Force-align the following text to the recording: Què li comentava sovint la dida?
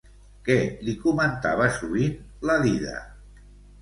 Què 0.47 0.55
li 0.87 0.95
comentava 1.03 1.67
sovint 1.77 2.17
la 2.51 2.57
dida? 2.65 2.97